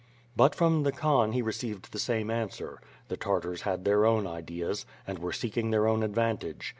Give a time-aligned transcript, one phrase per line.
[0.35, 2.81] But from the Khan he received the same answer.
[3.07, 6.69] The Tartars had their own ideas, and were seeking their own ad vantage.